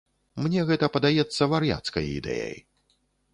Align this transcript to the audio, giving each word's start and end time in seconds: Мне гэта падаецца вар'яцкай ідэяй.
Мне 0.45 0.63
гэта 0.69 0.89
падаецца 0.95 1.49
вар'яцкай 1.51 2.09
ідэяй. 2.17 2.57